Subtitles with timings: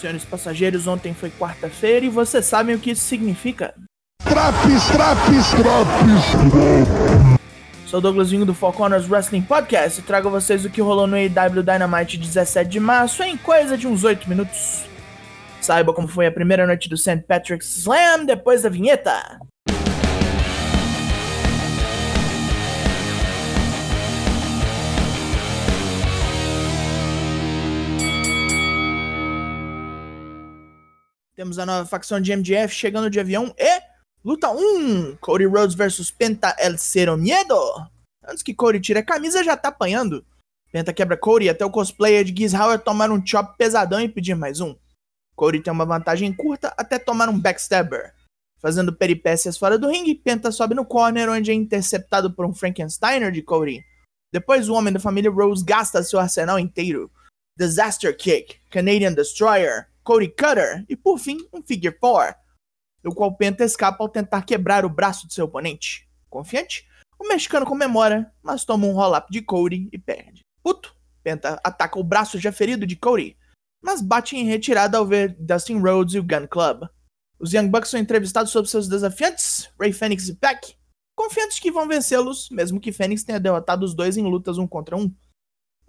[0.00, 3.74] Senhores passageiros, ontem foi quarta-feira e vocês sabem o que isso significa.
[4.24, 7.40] Traps, traps, traps.
[7.86, 11.06] Sou Douglas Vinho do Four Corners Wrestling Podcast e trago a vocês o que rolou
[11.06, 14.84] no AEW Dynamite 17 de março em coisa de uns 8 minutos.
[15.60, 17.22] Saiba como foi a primeira noite do St.
[17.28, 19.38] Patrick's Slam depois da vinheta.
[31.40, 33.80] Temos a nova facção de MGF chegando de avião e
[34.22, 37.58] luta 1, Cody Rhodes versus Penta El Cero Miedo.
[38.28, 40.22] Antes que Cody tire a camisa, já tá apanhando.
[40.70, 44.34] Penta quebra Cody até o cosplayer de Giz Howard tomar um chop pesadão e pedir
[44.34, 44.76] mais um.
[45.34, 48.12] Cody tem uma vantagem curta até tomar um backstabber.
[48.60, 53.32] Fazendo peripécias fora do ringue, Penta sobe no corner onde é interceptado por um Frankensteiner
[53.32, 53.82] de Cody.
[54.30, 57.10] Depois o homem da família Rose gasta seu arsenal inteiro.
[57.58, 62.34] Disaster Kick, Canadian Destroyer, Cody Cutter e, por fim, um Figure 4,
[63.02, 66.08] do qual Penta escapa ao tentar quebrar o braço de seu oponente.
[66.28, 66.86] Confiante,
[67.18, 70.40] o mexicano comemora, mas toma um roll-up de Cody e perde.
[70.62, 73.36] Puto, Penta ataca o braço já ferido de Cody,
[73.82, 76.88] mas bate em retirada ao ver Dustin Rhodes e o Gun Club.
[77.38, 80.74] Os Young Bucks são entrevistados sobre seus desafiantes, Ray Fenix e Peck,
[81.16, 84.96] confiantes que vão vencê-los, mesmo que Fenix tenha derrotado os dois em lutas um contra
[84.96, 85.14] um.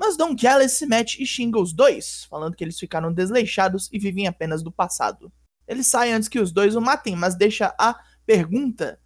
[0.00, 3.98] Mas Don Callis se mete e xinga os dois, falando que eles ficaram desleixados e
[3.98, 5.30] vivem apenas do passado.
[5.68, 8.98] Ele sai antes que os dois o matem, mas deixa a pergunta: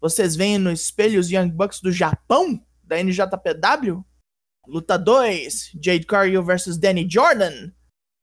[0.00, 2.60] Vocês veem no espelho os Young Bucks do Japão?
[2.82, 4.04] Da NJPW?
[4.66, 7.70] Luta 2: Jade Cargill vs Danny Jordan.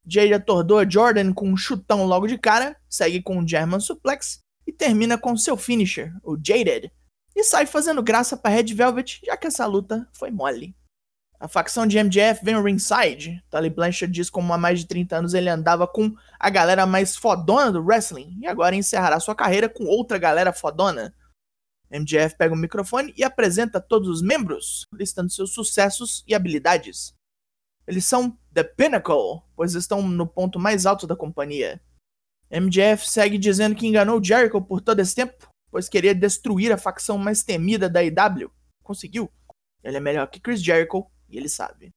[0.06, 4.39] Jade atordou a Jordan com um chutão logo de cara, segue com um German Suplex
[4.67, 6.92] e termina com seu finisher, o Jaded,
[7.33, 10.76] e sai fazendo graça para Red Velvet, já que essa luta foi mole.
[11.40, 13.42] A facção de MJF vem ao ringside.
[13.50, 17.16] Tully Blanchard diz como há mais de 30 anos ele andava com a galera mais
[17.16, 21.16] fodona do wrestling e agora encerrará sua carreira com outra galera fodona.
[21.89, 27.14] MJF pega o microfone e apresenta todos os membros, listando seus sucessos e habilidades.
[27.88, 31.82] Eles são The Pinnacle, pois estão no ponto mais alto da companhia.
[32.52, 37.17] MJF segue dizendo que enganou Jericho por todo esse tempo, pois queria destruir a facção
[37.17, 38.52] mais temida da IW.
[38.83, 39.32] Conseguiu.
[39.83, 41.92] Ele é melhor que Chris Jericho e ele sabe.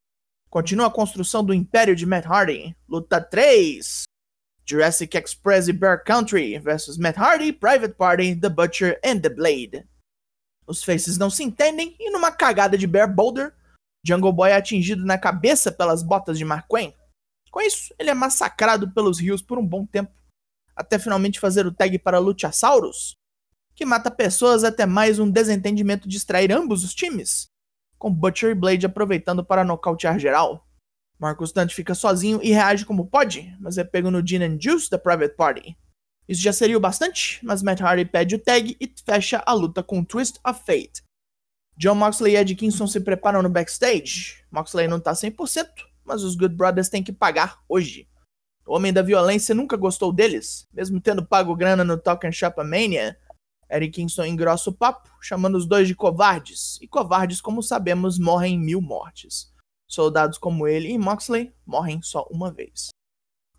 [0.51, 2.77] Continua a construção do Império de Matt Hardy.
[2.87, 4.05] Luta 3.
[4.65, 9.89] Jurassic Express e Bear Country versus Matt Hardy, Private Party, The Butcher and The Blade.
[10.67, 13.55] Os faces não se entendem e numa cagada de Bear Boulder,
[14.05, 16.93] Jungle Boy é atingido na cabeça pelas botas de Mark Quinn.
[17.51, 20.13] Com isso, ele é massacrado pelos rios por um bom tempo,
[20.77, 23.15] até finalmente fazer o tag para Luchasaurus,
[23.75, 27.52] que mata pessoas até mais um desentendimento distrair ambos os times
[28.03, 30.67] com Butcher e Blade aproveitando para nocautear geral.
[31.21, 34.91] Marcus Dante fica sozinho e reage como pode, mas é pego no Gin and Juice
[34.91, 35.79] da Private Party.
[36.29, 39.85] Isso já seria o bastante, mas Matt Hardy pede o tag e fecha a luta
[39.85, 41.05] com Twist of Fate.
[41.77, 44.45] John Moxley e Ed Kingston se preparam no backstage.
[44.51, 45.69] Moxley não tá 100%,
[46.05, 48.09] mas os Good Brothers têm que pagar hoje.
[48.67, 53.17] O Homem da Violência nunca gostou deles, mesmo tendo pago grana no Talk Shop Mania,
[53.73, 58.59] Eric Kingston engrossa o papo, chamando os dois de covardes, e covardes, como sabemos, morrem
[58.59, 59.51] mil mortes.
[59.89, 62.91] Soldados como ele e Moxley morrem só uma vez.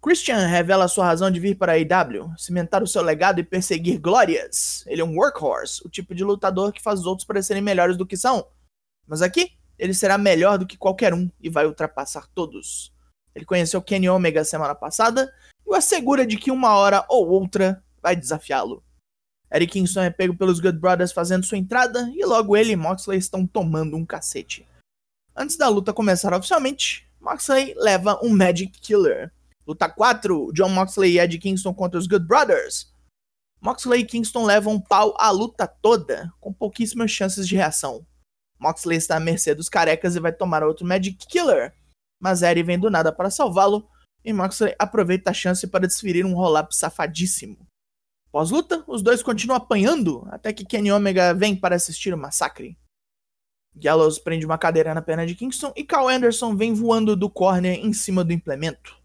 [0.01, 3.99] Christian revela sua razão de vir para a AEW, cimentar o seu legado e perseguir
[3.99, 4.83] glórias.
[4.85, 8.05] Ele é um workhorse, o tipo de lutador que faz os outros parecerem melhores do
[8.05, 8.45] que são.
[9.07, 12.93] Mas aqui, ele será melhor do que qualquer um e vai ultrapassar todos.
[13.33, 15.33] Ele conheceu Kenny Omega semana passada
[15.65, 18.83] e o assegura de que uma hora ou outra vai desafiá-lo.
[19.53, 23.19] Eric Kingston é pego pelos Good Brothers fazendo sua entrada e logo ele e Moxley
[23.19, 24.67] estão tomando um cacete.
[25.35, 29.31] Antes da luta começar oficialmente, Moxley leva um Magic Killer.
[29.65, 32.91] Luta 4, John Moxley e Ed Kingston contra os Good Brothers.
[33.61, 38.05] Moxley e Kingston levam um pau a luta toda, com pouquíssimas chances de reação.
[38.59, 41.73] Moxley está à mercê dos carecas e vai tomar outro Magic Killer,
[42.19, 43.87] mas Eddie vem do nada para salvá-lo
[44.25, 47.67] e Moxley aproveita a chance para desferir um roll-up safadíssimo.
[48.33, 52.75] Pós-luta, os dois continuam apanhando até que Kenny Omega vem para assistir o massacre.
[53.75, 57.77] Gallows prende uma cadeira na perna de Kingston e Carl Anderson vem voando do corner
[57.85, 58.99] em cima do implemento.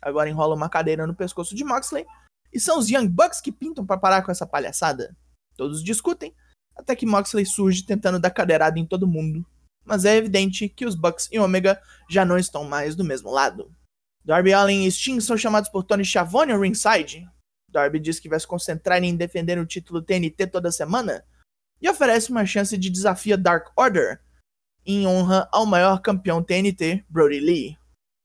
[0.00, 2.06] Agora enrola uma cadeira no pescoço de Moxley
[2.52, 5.16] e são os Young Bucks que pintam para parar com essa palhaçada.
[5.56, 6.32] Todos discutem,
[6.76, 9.44] até que Moxley surge tentando dar cadeirada em todo mundo.
[9.84, 13.74] Mas é evidente que os Bucks e Omega já não estão mais do mesmo lado.
[14.24, 17.28] Darby Allin e Sting são chamados por Tony Schiavone ao ringside,
[17.70, 21.24] Darby diz que vai se concentrar em defender o título TNT toda semana
[21.80, 24.20] e oferece uma chance de desafio a Dark Order
[24.86, 27.78] em honra ao maior campeão TNT, Brody Lee.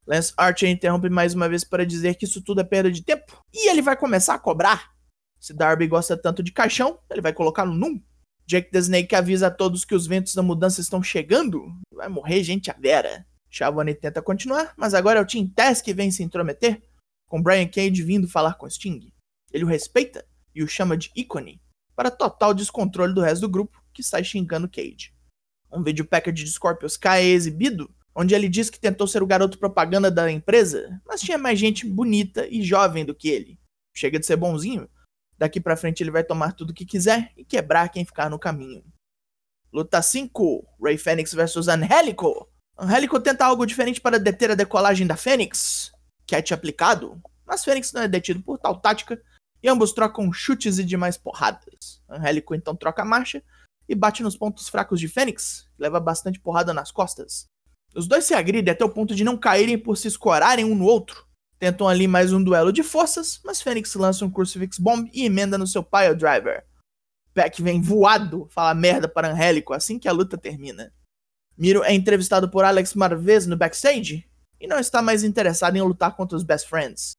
[0.07, 3.41] Lance Archer interrompe mais uma vez para dizer que isso tudo é perda de tempo
[3.53, 4.93] e ele vai começar a cobrar.
[5.39, 8.01] Se Darby gosta tanto de caixão, ele vai colocá-lo num.
[8.45, 11.73] Jake the Snake avisa a todos que os ventos da mudança estão chegando.
[11.93, 13.25] Vai morrer gente a vera.
[13.49, 16.81] Shavone tenta continuar, mas agora é o Team Tess que vem se intrometer,
[17.27, 19.12] com Brian Cage vindo falar com Sting.
[19.53, 21.61] Ele o respeita e o chama de ícone,
[21.95, 25.13] para total descontrole do resto do grupo, que sai xingando Cage.
[25.71, 29.27] Um vídeo package de Scorpius K é exibido, onde ele diz que tentou ser o
[29.27, 33.59] garoto propaganda da empresa, mas tinha mais gente bonita e jovem do que ele.
[33.95, 34.89] Chega de ser bonzinho.
[35.37, 38.83] Daqui pra frente ele vai tomar tudo que quiser e quebrar quem ficar no caminho.
[39.71, 42.47] Luta 5: Ray Fênix vs Angélico.
[42.77, 45.91] Angélico tenta algo diferente para deter a decolagem da Fênix,
[46.27, 49.19] catch aplicado, mas Fênix não é detido por tal tática
[49.63, 52.03] e ambos trocam chutes e demais porradas.
[52.09, 53.41] Angélico então troca a marcha
[53.87, 57.45] e bate nos pontos fracos de Fênix, que leva bastante porrada nas costas.
[57.95, 60.85] Os dois se agridem até o ponto de não caírem por se escorarem um no
[60.85, 61.25] outro.
[61.59, 65.57] Tentam ali mais um duelo de forças, mas Fênix lança um Crucifix Bomb e emenda
[65.57, 66.65] no seu Pile Driver.
[67.33, 70.91] Peck vem voado falar merda para Angélico assim que a luta termina.
[71.57, 74.27] Miro é entrevistado por Alex Marvez no backstage
[74.59, 77.13] e não está mais interessado em lutar contra os Best Friends.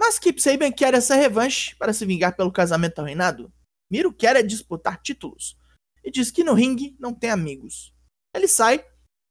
[0.00, 3.52] Mas Kip Saban quer essa revanche para se vingar pelo casamento arruinado.
[3.92, 5.58] Miro quer é disputar títulos
[6.02, 7.94] e diz que no ringue não tem amigos.
[8.34, 8.82] Ele sai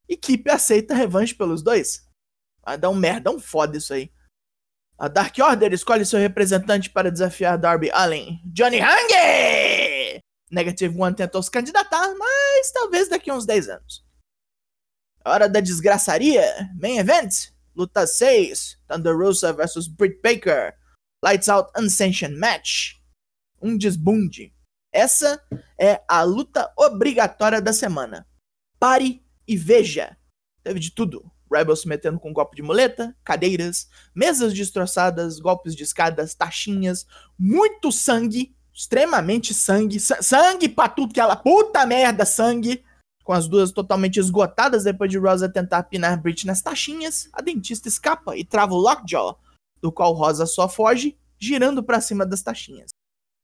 [0.08, 2.08] e Keep aceita a revanche pelos dois.
[2.64, 4.12] Vai dar um merda, um foda isso aí.
[4.96, 10.20] A Dark Order escolhe seu representante para desafiar Darby Allen, Johnny Hungee!
[10.52, 14.06] Negative One tentou se candidatar, mas talvez daqui a uns 10 anos.
[15.24, 20.74] Hora da desgraçaria, Main Event, Luta 6, Thunder Rosa vs Britt Baker,
[21.24, 22.96] Lights Out Unsanctioned Match,
[23.60, 24.52] um desbunde.
[24.92, 25.42] Essa
[25.78, 28.26] é a luta obrigatória da semana.
[28.78, 30.16] Pare e veja.
[30.64, 31.30] Teve de tudo.
[31.52, 37.06] Rebels se metendo com golpe de muleta, cadeiras, mesas destroçadas, golpes de escadas, taxinhas,
[37.38, 41.34] muito sangue, extremamente sangue, sangue pra tudo que ela.
[41.36, 42.84] Puta merda, sangue!
[43.22, 47.88] Com as duas totalmente esgotadas depois de Rosa tentar pinar Brit nas taxinhas, a dentista
[47.88, 49.38] escapa e trava o Lockjaw,
[49.80, 52.90] do qual Rosa só foge, girando para cima das taxinhas.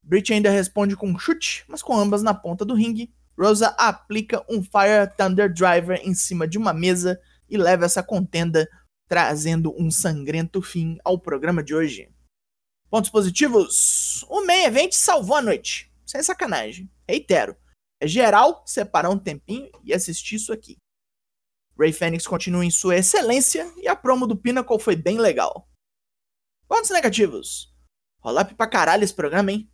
[0.03, 4.45] Brit ainda responde com um chute, mas com ambas na ponta do ringue, Rosa aplica
[4.49, 8.69] um Fire Thunder Driver em cima de uma mesa e leva essa contenda,
[9.09, 12.09] trazendo um sangrento fim ao programa de hoje.
[12.89, 15.93] Pontos positivos: o main event salvou a noite.
[16.07, 16.89] Sem sacanagem.
[17.09, 17.57] Reitero,
[18.01, 20.77] é geral separar um tempinho e assistir isso aqui.
[21.79, 25.69] Ray Fênix continua em sua excelência e a promo do Pinnacle foi bem legal.
[26.67, 27.75] Pontos negativos:
[28.21, 29.71] rolar pra caralho esse programa, hein?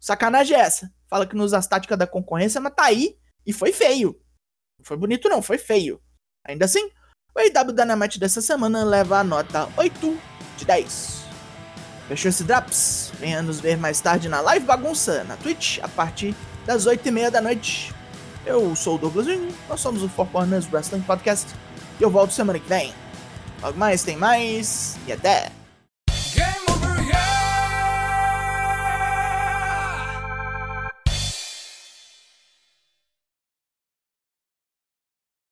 [0.00, 3.16] Sacanagem é essa fala que nos usa as táticas da concorrência, mas tá aí
[3.46, 4.20] e foi feio.
[4.76, 6.02] Não foi bonito não, foi feio.
[6.44, 6.90] Ainda assim,
[7.32, 10.20] o AW Dynamite dessa semana leva a nota 8
[10.56, 11.24] de 10.
[12.08, 13.12] Fechou esse Drops?
[13.14, 16.34] Venha nos ver mais tarde na Live Bagunça, na Twitch, a partir
[16.64, 17.94] das 8h30 da noite.
[18.44, 21.54] Eu sou o Douglas Jung, nós somos o Four Corners Wrestling Podcast
[21.98, 22.92] e eu volto semana que vem.
[23.62, 25.53] Logo mais tem mais e até!